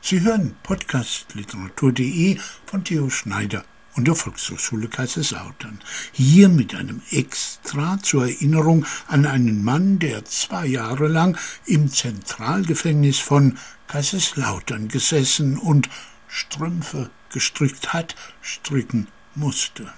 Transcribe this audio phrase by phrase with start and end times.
[0.00, 3.64] Sie hören podcastliteratur.de von Theo Schneider
[3.94, 5.80] und der Volkshochschule Kaiserslautern.
[6.12, 13.18] Hier mit einem Extra zur Erinnerung an einen Mann, der zwei Jahre lang im Zentralgefängnis
[13.18, 13.58] von
[13.88, 15.90] Kaiserslautern gesessen und
[16.28, 19.92] Strümpfe gestrickt hat, stricken musste.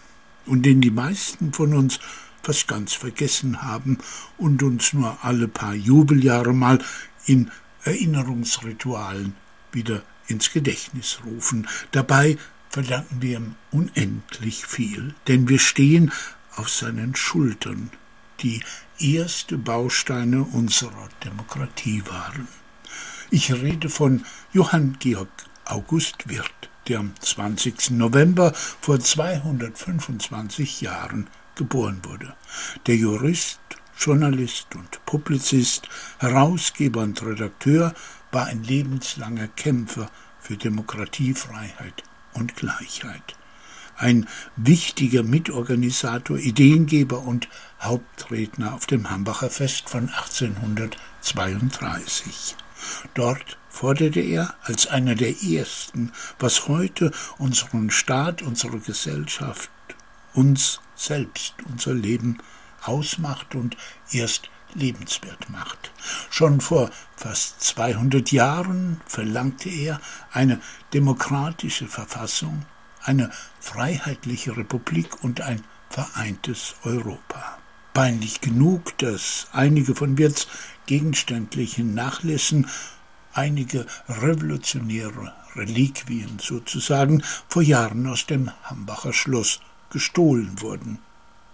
[0.47, 2.01] Und den die meisten von uns
[2.43, 3.99] fast ganz vergessen haben
[4.39, 6.79] und uns nur alle paar Jubeljahre mal
[7.27, 7.51] in
[7.85, 9.37] Erinnerungsritualen
[9.73, 11.69] wieder ins Gedächtnis rufen.
[11.91, 16.13] Dabei verdanken wir ihm unendlich viel, denn wir stehen
[16.57, 17.91] auf seinen Schultern,
[18.41, 18.63] die
[18.99, 22.49] erste Bausteine unserer Demokratie waren.
[23.31, 25.29] Ich rede von Johann Georg
[25.65, 27.93] August Wirth, der am 20.
[27.93, 32.35] November vor 225 Jahren geboren wurde.
[32.87, 33.61] Der Jurist,
[33.97, 37.95] Journalist und Publizist, Herausgeber und Redakteur
[38.33, 43.37] war ein lebenslanger Kämpfer für Demokratie, Freiheit und Gleichheit.
[43.97, 47.49] Ein wichtiger Mitorganisator, Ideengeber und
[47.81, 52.57] Hauptredner auf dem Hambacher Fest von 1832.
[53.13, 59.69] Dort forderte er als einer der ersten, was heute unseren Staat, unsere Gesellschaft,
[60.33, 62.39] uns selbst, unser Leben
[62.83, 63.77] ausmacht und
[64.11, 65.91] erst lebenswert macht.
[66.31, 70.01] Schon vor fast 200 Jahren verlangte er
[70.33, 70.61] eine
[70.93, 72.65] demokratische Verfassung,
[73.03, 77.59] eine freiheitliche Republik und ein vereintes Europa.
[77.93, 80.47] Peinlich genug, dass einige von Wirts
[80.87, 82.69] gegenständlichen Nachlässen,
[83.33, 91.01] einige revolutionäre Reliquien sozusagen, vor Jahren aus dem Hambacher Schloss gestohlen wurden.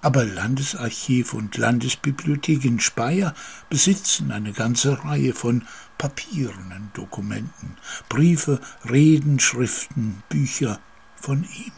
[0.07, 3.35] Aber Landesarchiv und Landesbibliothek in Speyer
[3.69, 5.67] besitzen eine ganze Reihe von
[5.99, 7.77] papierenden Dokumenten,
[8.09, 10.79] Briefe, Reden, Schriften, Bücher
[11.17, 11.73] von ihm.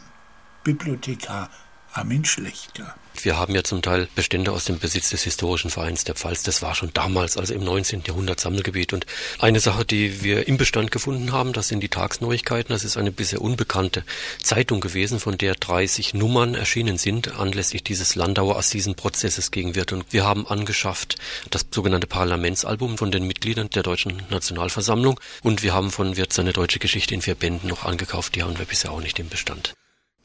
[0.63, 1.49] Bibliothekar
[1.93, 2.95] Armin Schlechter.
[3.21, 6.43] Wir haben ja zum Teil Bestände aus dem Besitz des Historischen Vereins der Pfalz.
[6.43, 8.03] Das war schon damals, also im 19.
[8.07, 8.93] Jahrhundert Sammelgebiet.
[8.93, 9.05] Und
[9.39, 12.71] eine Sache, die wir im Bestand gefunden haben, das sind die Tagsneuigkeiten.
[12.71, 14.03] Das ist eine bisher unbekannte
[14.41, 19.91] Zeitung gewesen, von der 30 Nummern erschienen sind, anlässlich dieses Landauer Assisenprozesses gegen Wirt.
[19.91, 21.15] Und wir haben angeschafft
[21.49, 25.19] das sogenannte Parlamentsalbum von den Mitgliedern der Deutschen Nationalversammlung.
[25.43, 28.35] Und wir haben von Wirt seine deutsche Geschichte in vier Bänden noch angekauft.
[28.35, 29.73] Die haben wir bisher auch nicht im Bestand.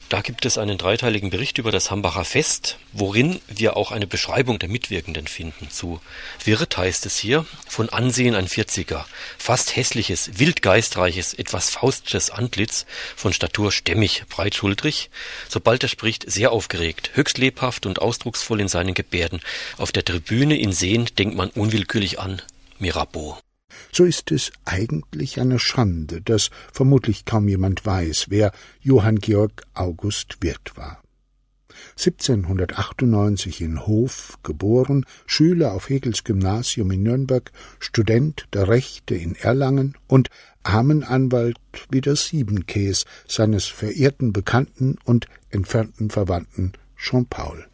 [0.07, 4.59] Da gibt es einen dreiteiligen Bericht über das Hambacher Fest, worin wir auch eine Beschreibung
[4.59, 5.71] der Mitwirkenden finden.
[5.71, 5.99] Zu
[6.43, 9.07] Wirth heißt es hier, von Ansehen ein Vierziger,
[9.39, 12.85] fast hässliches, wildgeistreiches, etwas faustisches Antlitz,
[13.15, 15.09] von Statur stämmig, breitschultrig,
[15.49, 19.41] sobald er spricht, sehr aufgeregt, höchst lebhaft und ausdrucksvoll in seinen Gebärden.
[19.77, 22.43] Auf der Tribüne ihn sehend denkt man unwillkürlich an
[22.77, 23.39] Mirabeau
[23.91, 30.37] so ist es eigentlich eine Schande, dass vermutlich kaum jemand weiß, wer Johann Georg August
[30.41, 31.01] Wirth war.
[31.97, 39.95] 1798 in Hof geboren, Schüler auf Hegels Gymnasium in Nürnberg, Student der Rechte in Erlangen
[40.07, 40.29] und
[40.63, 41.57] Armenanwalt
[41.89, 47.67] wie der Siebenkäs seines verehrten Bekannten und entfernten Verwandten Jean Paul.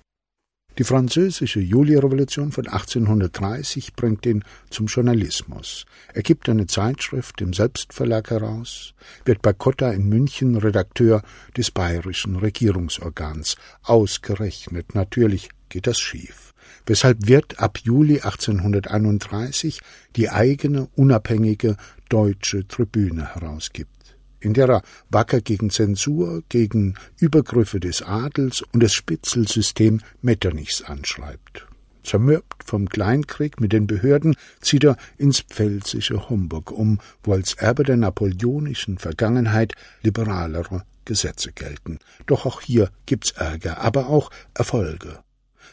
[0.78, 5.86] Die französische Julirevolution von 1830 bringt ihn zum Journalismus.
[6.14, 8.94] Er gibt eine Zeitschrift im Selbstverlag heraus,
[9.26, 11.24] wird bei Cotta in München Redakteur
[11.58, 13.58] des bayerischen Regierungsorgans.
[13.84, 16.54] Ausgerechnet, natürlich geht das schief.
[16.86, 19.82] Weshalb wird ab Juli 1831
[20.16, 21.76] die eigene unabhängige
[22.08, 24.01] deutsche Tribüne herausgibt
[24.42, 31.68] in der er wacker gegen Zensur, gegen Übergriffe des Adels und das Spitzelsystem Metternichs anschreibt.
[32.04, 37.84] Zermürbt vom Kleinkrieg mit den Behörden zieht er ins pfälzische Homburg um, wo als Erbe
[37.84, 42.00] der napoleonischen Vergangenheit liberalere Gesetze gelten.
[42.26, 45.20] Doch auch hier gibt's Ärger, aber auch Erfolge.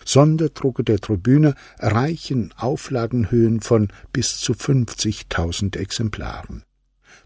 [0.04, 6.62] Sonderdrucke der Tribüne erreichen Auflagenhöhen von bis zu 50.000 Exemplaren.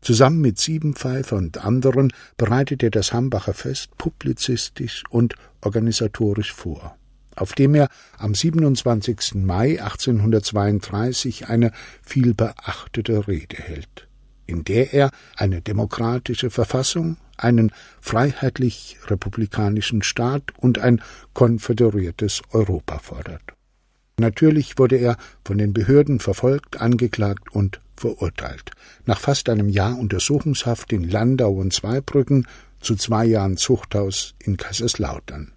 [0.02, 6.96] Zusammen mit Siebenpfeifer und anderen bereitet er das Hambacher Fest publizistisch und organisatorisch vor,
[7.36, 7.88] auf dem er
[8.18, 9.36] am 27.
[9.36, 11.70] Mai 1832 eine
[12.02, 14.08] vielbeachtete Rede hält,
[14.44, 21.00] in der er eine demokratische Verfassung, einen freiheitlich-republikanischen Staat und ein
[21.32, 23.52] konföderiertes Europa fordert.
[24.22, 28.70] Natürlich wurde er von den Behörden verfolgt, angeklagt und verurteilt.
[29.04, 32.46] Nach fast einem Jahr Untersuchungshaft in Landau und Zweibrücken
[32.80, 35.54] zu zwei Jahren Zuchthaus in Kaiserslautern.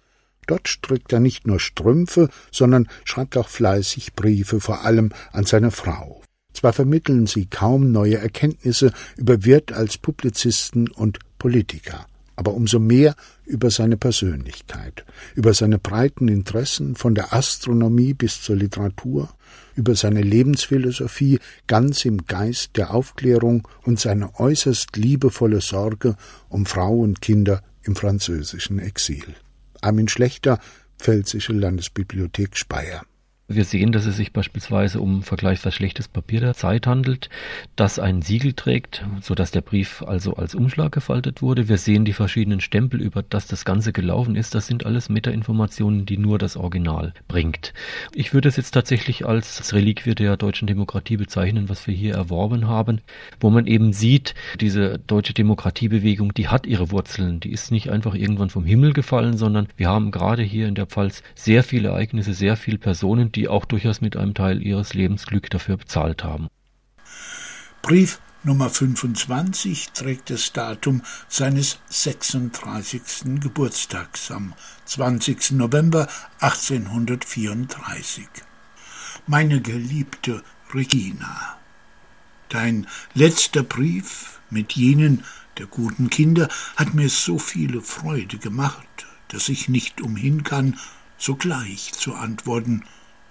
[0.48, 5.70] Dort strickt er nicht nur Strümpfe, sondern schreibt auch fleißig Briefe, vor allem an seine
[5.70, 6.22] Frau.
[6.52, 13.16] Zwar vermitteln sie kaum neue Erkenntnisse über Wirt als Publizisten und Politiker, aber umso mehr
[13.44, 15.04] über seine Persönlichkeit,
[15.34, 19.30] über seine breiten Interessen von der Astronomie bis zur Literatur,
[19.74, 26.16] über seine Lebensphilosophie ganz im Geist der Aufklärung und seine äußerst liebevolle Sorge
[26.48, 29.34] um Frau und Kinder im französischen Exil.
[29.80, 30.58] Armin Schlechter,
[30.98, 33.02] Pfälzische Landesbibliothek Speyer.
[33.48, 37.30] Wir sehen, dass es sich beispielsweise um vergleichsweise schlechtes Papier der Zeit handelt,
[37.76, 41.68] das ein Siegel trägt, so dass der Brief also als Umschlag gefaltet wurde.
[41.68, 44.56] Wir sehen die verschiedenen Stempel, über das das Ganze gelaufen ist.
[44.56, 47.72] Das sind alles Metainformationen, die nur das Original bringt.
[48.12, 52.66] Ich würde es jetzt tatsächlich als Reliquie der deutschen Demokratie bezeichnen, was wir hier erworben
[52.66, 53.00] haben,
[53.38, 57.38] wo man eben sieht, diese deutsche Demokratiebewegung, die hat ihre Wurzeln.
[57.38, 60.86] Die ist nicht einfach irgendwann vom Himmel gefallen, sondern wir haben gerade hier in der
[60.86, 65.50] Pfalz sehr viele Ereignisse, sehr viele Personen, die auch durchaus mit einem Teil ihres Lebensglück
[65.50, 66.48] dafür bezahlt haben.
[67.82, 73.40] Brief Nummer 25 trägt das Datum seines 36.
[73.40, 74.54] Geburtstags am
[74.84, 75.52] 20.
[75.52, 76.08] November
[76.40, 78.28] 1834.
[79.26, 80.42] Meine geliebte
[80.72, 81.56] Regina,
[82.48, 85.24] dein letzter Brief mit jenen
[85.58, 90.78] der guten Kinder hat mir so viele Freude gemacht, dass ich nicht umhin kann,
[91.18, 92.84] sogleich zu antworten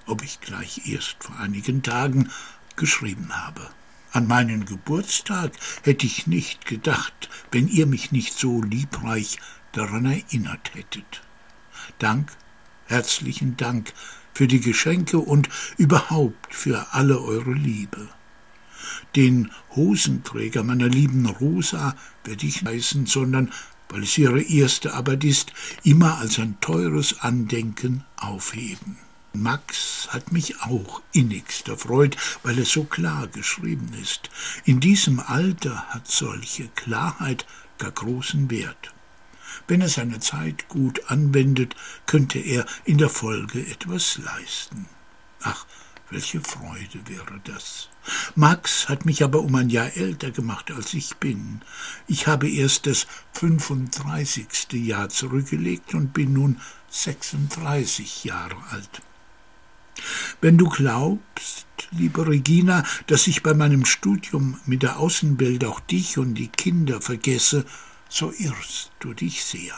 [0.06, 2.30] ob ich gleich erst vor einigen Tagen
[2.76, 3.62] geschrieben habe.
[4.12, 5.52] An meinen Geburtstag
[5.84, 9.40] hätte ich nicht gedacht, wenn ihr mich nicht so liebreich
[9.74, 11.22] daran erinnert hättet.
[12.00, 12.32] Dank,
[12.86, 13.94] herzlichen Dank
[14.34, 18.08] für die Geschenke und überhaupt für alle eure Liebe.
[19.16, 23.52] Den Hosenträger meiner lieben Rosa werde ich heißen, sondern,
[23.90, 25.54] weil es ihre erste Arbeit ist,
[25.84, 28.98] immer als ein teures Andenken aufheben.
[29.36, 34.30] Max hat mich auch innigst erfreut, weil es so klar geschrieben ist.
[34.66, 37.46] In diesem Alter hat solche Klarheit
[37.78, 38.94] gar großen Wert.
[39.68, 44.88] Wenn er seine Zeit gut anwendet, könnte er in der Folge etwas leisten.
[45.42, 45.66] Ach,
[46.10, 47.90] welche Freude wäre das.
[48.36, 51.62] Max hat mich aber um ein Jahr älter gemacht, als ich bin.
[52.08, 59.02] Ich habe erst das fünfunddreißigste Jahr zurückgelegt und bin nun sechsunddreißig Jahre alt.
[60.42, 66.18] Wenn du glaubst, liebe Regina, dass ich bei meinem Studium mit der Außenwelt auch dich
[66.18, 67.66] und die Kinder vergesse,
[68.10, 69.74] so irrst du dich sehr.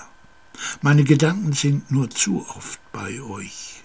[0.81, 3.75] Meine Gedanken sind nur zu oft bei euch.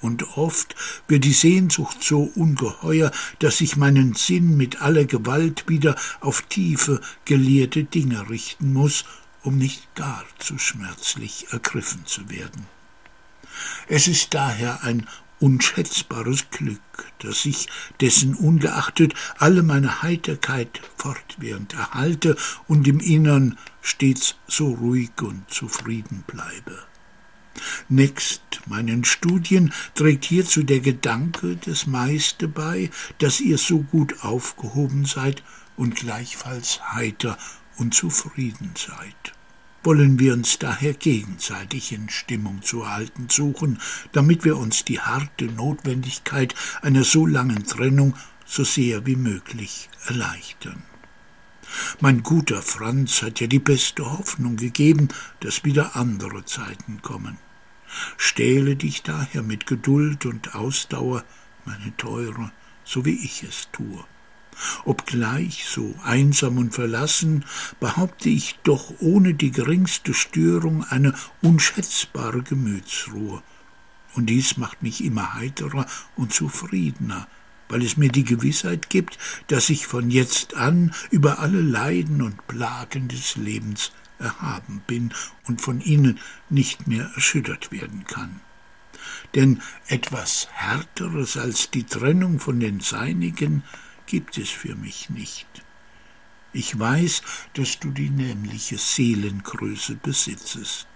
[0.00, 0.74] Und oft
[1.06, 7.00] wird die Sehnsucht so ungeheuer, dass ich meinen Sinn mit aller Gewalt wieder auf tiefe,
[7.24, 9.04] gelehrte Dinge richten muss,
[9.42, 12.66] um nicht gar zu schmerzlich ergriffen zu werden.
[13.86, 15.06] Es ist daher ein
[15.42, 16.80] unschätzbares Glück,
[17.18, 17.68] dass ich
[18.00, 22.36] dessen ungeachtet alle meine Heiterkeit fortwährend erhalte
[22.68, 26.78] und im Innern stets so ruhig und zufrieden bleibe.
[27.88, 35.04] Nächst meinen Studien trägt hierzu der Gedanke das meiste bei, dass ihr so gut aufgehoben
[35.04, 35.42] seid
[35.76, 37.36] und gleichfalls heiter
[37.76, 39.34] und zufrieden seid
[39.82, 43.80] wollen wir uns daher gegenseitig in Stimmung zu halten suchen,
[44.12, 48.14] damit wir uns die harte Notwendigkeit einer so langen Trennung
[48.46, 50.82] so sehr wie möglich erleichtern.
[52.00, 55.08] Mein guter Franz hat ja die beste Hoffnung gegeben,
[55.40, 57.38] dass wieder andere Zeiten kommen.
[58.16, 61.24] Stähle dich daher mit Geduld und Ausdauer,
[61.64, 62.52] meine Teure,
[62.84, 64.04] so wie ich es tue.
[64.84, 67.44] Obgleich so einsam und verlassen,
[67.80, 73.42] behaupte ich doch ohne die geringste Störung eine unschätzbare Gemütsruhe.
[74.14, 77.26] Und dies macht mich immer heiterer und zufriedener,
[77.68, 82.46] weil es mir die Gewissheit gibt, dass ich von jetzt an über alle Leiden und
[82.46, 85.12] Plagen des Lebens erhaben bin
[85.46, 86.18] und von ihnen
[86.50, 88.40] nicht mehr erschüttert werden kann.
[89.34, 93.64] Denn etwas Härteres als die Trennung von den Seinigen
[94.12, 95.46] gibt es für mich nicht.
[96.52, 97.22] Ich weiß,
[97.54, 100.86] dass du die nämliche Seelengröße besitzest.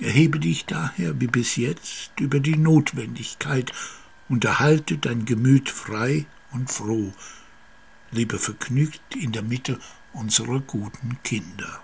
[0.00, 3.70] Erhebe dich daher wie bis jetzt über die Notwendigkeit
[4.28, 7.12] und erhalte dein Gemüt frei und froh,
[8.10, 9.78] lebe vergnügt in der Mitte
[10.12, 11.80] unserer guten Kinder.